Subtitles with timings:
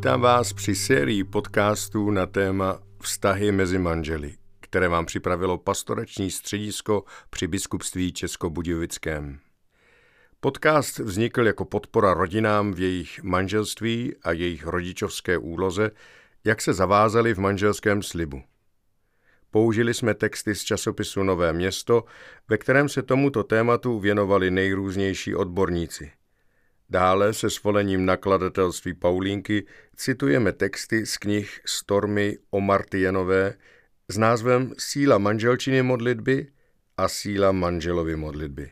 [0.00, 7.04] Vítám vás při sérii podcastů na téma Vztahy mezi manželi, které vám připravilo pastorační středisko
[7.30, 9.38] při biskupství Českobudějovickém.
[10.40, 15.90] Podcast vznikl jako podpora rodinám v jejich manželství a jejich rodičovské úloze,
[16.44, 18.42] jak se zavázali v manželském slibu.
[19.50, 22.04] Použili jsme texty z časopisu Nové město,
[22.48, 26.12] ve kterém se tomuto tématu věnovali nejrůznější odborníci–
[26.90, 33.54] Dále se svolením nakladatelství Paulínky citujeme texty z knih Stormy o Martijenové
[34.08, 36.46] s názvem Síla manželčiny modlitby
[36.96, 38.70] a Síla manželovy modlitby.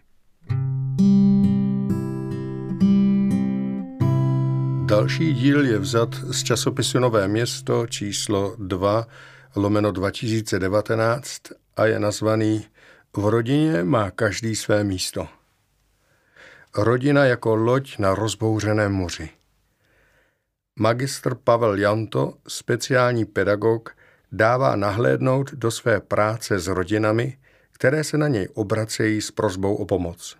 [4.87, 9.07] Další díl je vzat z časopisu Nové město číslo 2
[9.57, 11.43] lomeno 2019
[11.77, 12.67] a je nazvaný
[13.17, 15.38] V rodině má každý své místo.
[16.77, 19.31] Rodina jako loď na rozbouřeném moři.
[20.77, 23.97] Magistr Pavel Janto, speciální pedagog,
[24.33, 27.39] dává nahlédnout do své práce s rodinami,
[27.73, 30.37] které se na něj obracejí s prozbou o pomoc.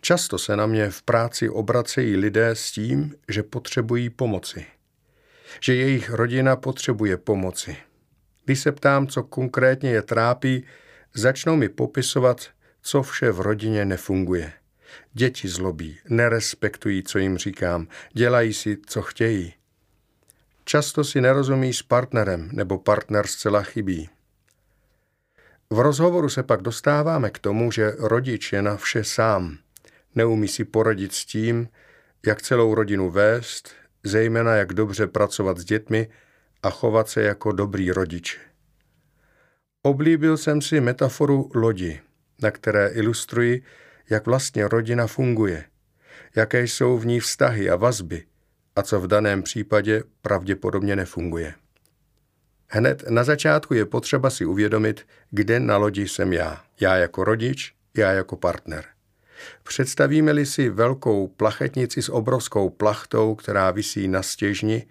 [0.00, 4.66] Často se na mě v práci obracejí lidé s tím, že potřebují pomoci.
[5.60, 7.76] Že jejich rodina potřebuje pomoci.
[8.44, 10.64] Když se ptám, co konkrétně je trápí,
[11.14, 12.46] začnou mi popisovat,
[12.82, 14.52] co vše v rodině nefunguje–
[15.12, 19.54] Děti zlobí, nerespektují, co jim říkám, dělají si, co chtějí.
[20.64, 24.08] Často si nerozumí s partnerem nebo partner zcela chybí.
[25.70, 29.58] V rozhovoru se pak dostáváme k tomu, že rodič je na vše sám.
[30.14, 31.68] Neumí si poradit s tím,
[32.26, 33.70] jak celou rodinu vést,
[34.04, 36.08] zejména jak dobře pracovat s dětmi
[36.62, 38.40] a chovat se jako dobrý rodič.
[39.82, 42.00] Oblíbil jsem si metaforu lodi,
[42.42, 43.62] na které ilustruji,
[44.10, 45.64] jak vlastně rodina funguje,
[46.36, 48.24] jaké jsou v ní vztahy a vazby
[48.76, 51.54] a co v daném případě pravděpodobně nefunguje.
[52.68, 56.62] Hned na začátku je potřeba si uvědomit, kde na lodi jsem já.
[56.80, 58.84] Já jako rodič, já jako partner.
[59.62, 64.86] Představíme-li si velkou plachetnici s obrovskou plachtou, která visí na stěžni,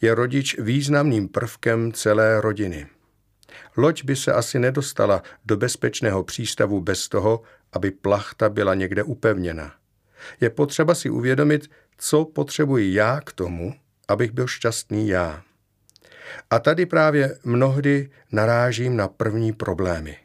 [0.00, 2.86] je rodič významným prvkem celé rodiny.
[3.76, 7.42] Loď by se asi nedostala do bezpečného přístavu bez toho,
[7.72, 9.74] aby plachta byla někde upevněna.
[10.40, 13.74] Je potřeba si uvědomit, co potřebuji já k tomu,
[14.08, 15.42] abych byl šťastný já.
[16.50, 20.16] A tady právě mnohdy narážím na první problémy.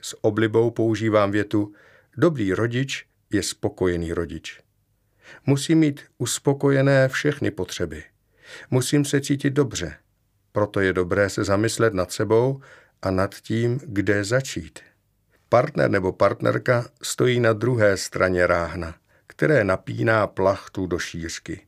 [0.00, 1.72] S oblibou používám větu
[2.16, 4.60] Dobrý rodič je spokojený rodič.
[5.46, 8.04] Musím mít uspokojené všechny potřeby.
[8.70, 9.96] Musím se cítit dobře.
[10.52, 12.60] Proto je dobré se zamyslet nad sebou
[13.02, 14.78] a nad tím, kde začít.
[15.48, 18.94] Partner nebo partnerka stojí na druhé straně ráhna,
[19.26, 21.66] které napíná plachtu do šířky.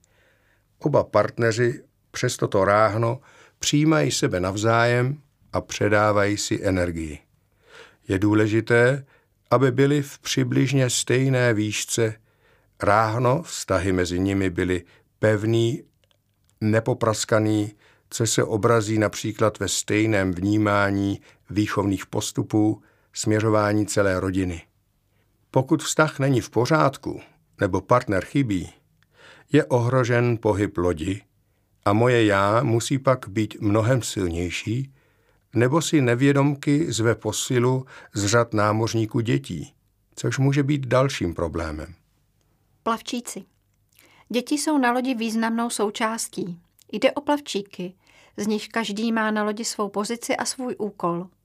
[0.78, 3.20] Oba partneři přes toto ráhno
[3.58, 5.20] přijímají sebe navzájem
[5.52, 7.18] a předávají si energii.
[8.08, 9.04] Je důležité,
[9.50, 12.14] aby byli v přibližně stejné výšce.
[12.82, 14.84] Ráhno, vztahy mezi nimi byly
[15.18, 15.82] pevný,
[16.60, 17.74] nepopraskaný,
[18.10, 21.20] co se obrazí například ve stejném vnímání
[21.50, 24.62] výchovných postupů, směřování celé rodiny.
[25.50, 27.20] Pokud vztah není v pořádku
[27.60, 28.72] nebo partner chybí,
[29.52, 31.22] je ohrožen pohyb lodi
[31.84, 34.92] a moje já musí pak být mnohem silnější,
[35.54, 39.74] nebo si nevědomky zve posilu z řad námořníků dětí,
[40.14, 41.94] což může být dalším problémem.
[42.82, 43.44] Plavčíci.
[44.28, 46.60] Děti jsou na lodi významnou součástí.
[46.92, 47.94] Jde o plavčíky,
[48.36, 51.28] z nich každý má na lodi svou pozici a svůj úkol–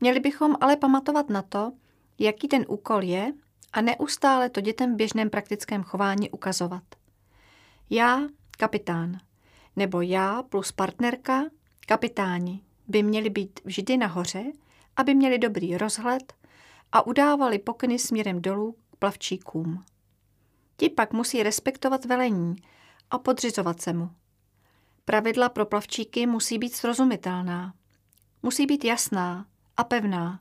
[0.00, 1.72] Měli bychom ale pamatovat na to,
[2.18, 3.32] jaký ten úkol je
[3.72, 6.82] a neustále to dětem v běžném praktickém chování ukazovat.
[7.90, 8.20] Já,
[8.58, 9.18] kapitán,
[9.76, 11.44] nebo já plus partnerka,
[11.86, 14.44] kapitáni, by měli být vždy nahoře,
[14.96, 16.32] aby měli dobrý rozhled
[16.92, 19.84] a udávali pokyny směrem dolů k plavčíkům.
[20.76, 22.56] Ti pak musí respektovat velení
[23.10, 24.10] a podřizovat se mu.
[25.04, 27.74] Pravidla pro plavčíky musí být srozumitelná.
[28.42, 29.46] Musí být jasná,
[29.76, 30.40] a pevná,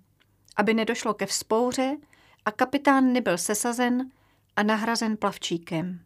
[0.55, 1.97] aby nedošlo ke vzpouře
[2.45, 4.11] a kapitán nebyl sesazen
[4.55, 5.99] a nahrazen plavčíkem.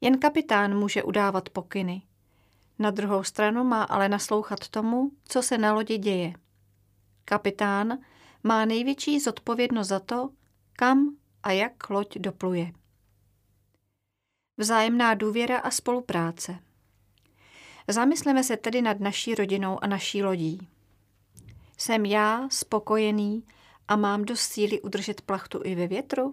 [0.00, 2.02] Jen kapitán může udávat pokyny.
[2.78, 6.32] Na druhou stranu má ale naslouchat tomu, co se na lodi děje.
[7.24, 7.98] Kapitán
[8.42, 10.30] má největší zodpovědnost za to,
[10.72, 12.72] kam a jak loď dopluje.
[14.56, 16.58] Vzájemná důvěra a spolupráce.
[17.88, 20.68] Zamysleme se tedy nad naší rodinou a naší lodí.
[21.80, 23.44] Jsem já spokojený
[23.88, 26.32] a mám dost síly udržet plachtu i ve větru?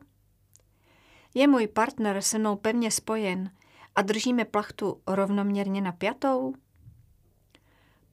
[1.33, 3.51] Je můj partner se mnou pevně spojen
[3.95, 6.53] a držíme plachtu rovnoměrně napjatou?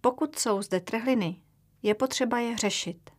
[0.00, 1.42] Pokud jsou zde trhliny,
[1.82, 3.10] je potřeba je řešit.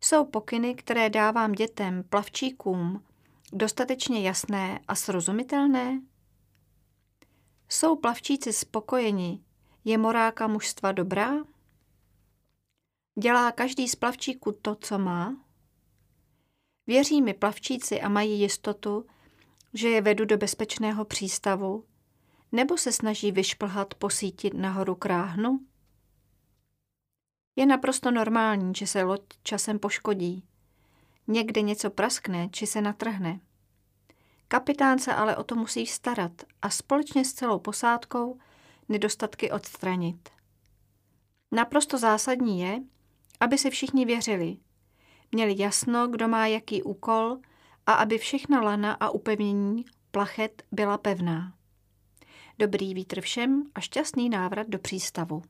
[0.00, 3.04] Jsou pokyny, které dávám dětem, plavčíkům,
[3.52, 6.00] dostatečně jasné a srozumitelné?
[7.68, 9.40] Jsou plavčíci spokojeni?
[9.84, 11.32] Je moráka mužstva dobrá?
[13.20, 15.36] Dělá každý z plavčíků to, co má?
[16.86, 19.06] Věří mi plavčíci a mají jistotu,
[19.74, 21.84] že je vedu do bezpečného přístavu,
[22.52, 25.60] nebo se snaží vyšplhat po síti nahoru kráhnu?
[27.56, 30.44] Je naprosto normální, že se loď časem poškodí.
[31.26, 33.40] Někde něco praskne či se natrhne.
[34.48, 36.32] Kapitán se ale o to musí starat
[36.62, 38.38] a společně s celou posádkou
[38.88, 40.28] nedostatky odstranit.
[41.52, 42.82] Naprosto zásadní je,
[43.40, 44.56] aby si všichni věřili.
[45.32, 47.38] Měli jasno, kdo má jaký úkol
[47.86, 51.52] a aby všechna lana a upevnění plachet byla pevná.
[52.58, 55.42] Dobrý vítr všem a šťastný návrat do přístavu.